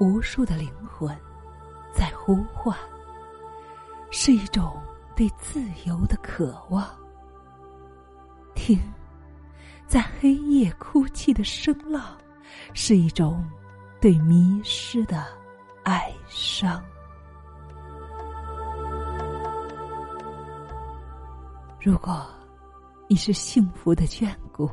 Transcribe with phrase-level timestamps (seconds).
[0.00, 1.14] 无数的灵魂
[1.92, 2.74] 在呼唤，
[4.10, 4.80] 是一种
[5.14, 6.88] 对自由的渴望。
[8.54, 8.80] 听，
[9.86, 12.16] 在黑夜哭泣的声浪，
[12.72, 13.46] 是一种
[14.00, 15.22] 对迷失的
[15.84, 16.82] 哀伤。
[21.78, 22.26] 如果
[23.06, 24.66] 你是幸福的眷顾，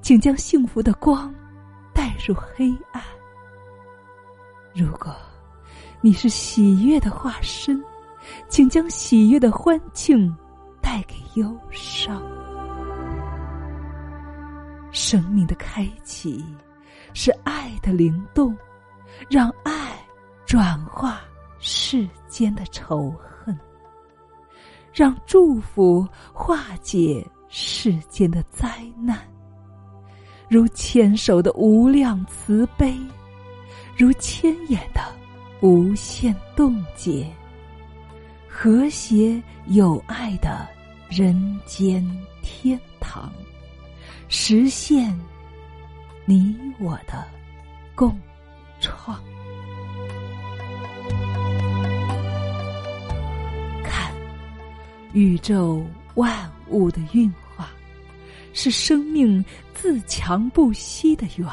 [0.00, 1.30] 请将幸福的光
[1.92, 3.02] 带入黑暗；
[4.74, 5.14] 如果
[6.00, 7.82] 你是喜悦的化身，
[8.48, 10.34] 请将喜悦的欢庆
[10.80, 12.22] 带给忧伤。
[14.92, 16.44] 生命的开启
[17.14, 18.56] 是爱的灵动，
[19.28, 19.98] 让爱
[20.46, 21.20] 转化
[21.58, 23.58] 世间的仇恨。
[24.92, 29.18] 让祝福化解世间的灾难，
[30.48, 32.98] 如牵手的无量慈悲，
[34.00, 35.14] 如千眼的
[35.60, 37.30] 无限冻结，
[38.48, 40.66] 和谐有爱的
[41.10, 42.02] 人间
[42.40, 43.30] 天堂，
[44.26, 45.14] 实现
[46.24, 47.28] 你我的
[47.94, 48.18] 共
[48.80, 49.22] 创。
[53.84, 54.10] 看
[55.12, 57.68] 宇宙万物的运化，
[58.54, 59.44] 是生命
[59.74, 61.46] 自强不息的源。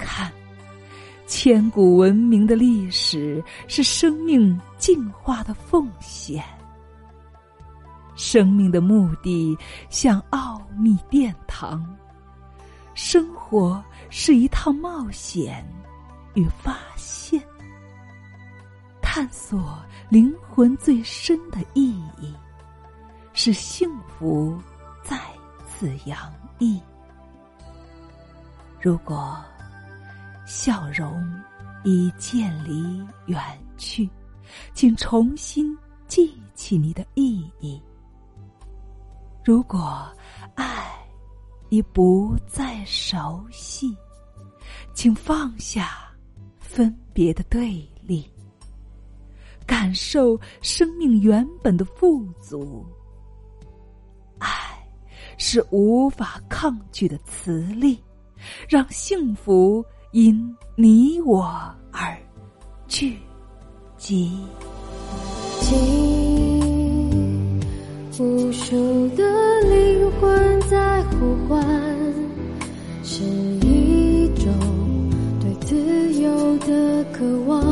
[0.00, 0.32] 看，
[1.26, 6.42] 千古文明的历史是生命进化的奉献。
[8.16, 9.56] 生命的目的
[9.88, 11.86] 像奥秘殿堂，
[12.94, 15.64] 生活是一趟冒险
[16.34, 17.40] 与发现，
[19.00, 19.78] 探索。
[20.08, 22.34] 灵魂最深的意义，
[23.32, 24.60] 是幸福
[25.04, 25.16] 再
[25.64, 26.18] 次洋
[26.58, 26.80] 溢。
[28.80, 29.40] 如果
[30.50, 31.32] 笑容
[31.84, 33.40] 已渐离远
[33.78, 34.10] 去，
[34.74, 35.78] 请重新
[36.08, 37.80] 记起你的意义。
[39.44, 40.12] 如果
[40.56, 40.90] 爱
[41.68, 43.96] 已不再熟悉，
[44.92, 46.12] 请放下
[46.58, 48.28] 分别的对立。
[49.64, 52.84] 感受生命原本的富足，
[54.40, 54.50] 爱
[55.38, 58.02] 是无法抗拒的磁力，
[58.68, 61.44] 让幸福因你我
[61.92, 62.16] 而
[62.88, 63.16] 聚
[63.96, 64.32] 集。
[68.18, 69.22] 无数的
[69.60, 71.64] 灵魂在呼唤，
[73.04, 74.52] 是一种
[75.40, 77.69] 对自由的渴望。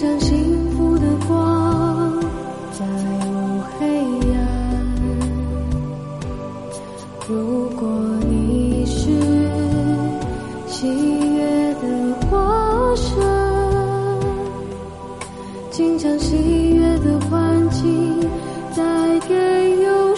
[0.00, 2.18] 将幸福的光
[2.72, 2.86] 载
[3.26, 3.86] 入黑
[4.32, 4.38] 暗。
[7.28, 7.86] 如果
[8.26, 9.10] 你是。
[10.66, 10.86] 喜
[11.34, 11.84] 悦的
[12.30, 13.12] 化身，
[15.70, 18.18] 请将喜悦的环境
[18.74, 19.34] 带给
[19.82, 20.09] 忧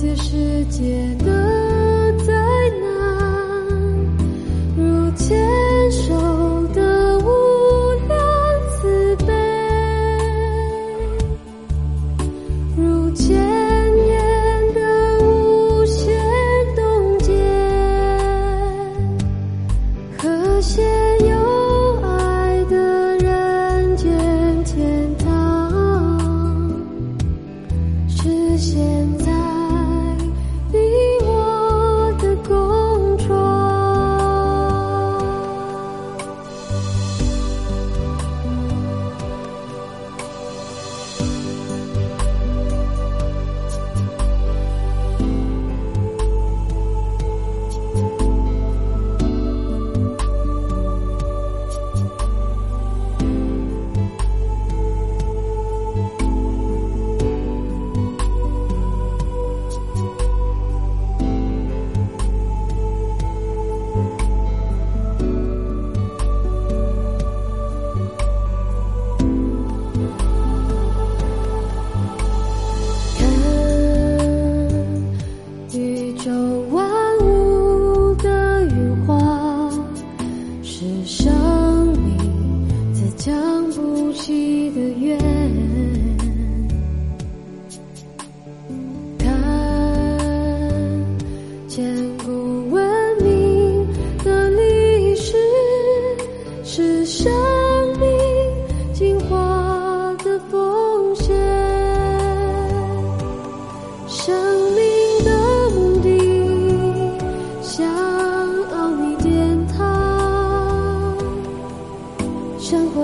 [0.00, 1.57] 这世界的。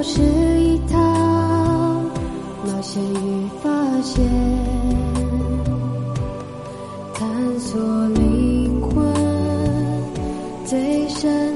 [0.07, 0.21] 是
[0.61, 0.99] 一套
[2.63, 3.71] 冒险与发
[4.03, 4.23] 现，
[7.15, 9.03] 探索灵魂
[10.67, 11.54] 最深。